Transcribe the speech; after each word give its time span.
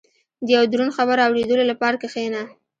•د 0.45 0.47
یو 0.55 0.63
دروند 0.71 0.95
خبر 0.97 1.17
اورېدو 1.25 1.55
لپاره 1.71 1.95
کښېنه. 2.01 2.41